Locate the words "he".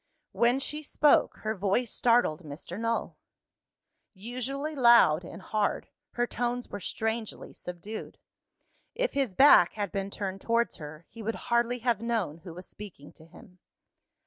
11.07-11.21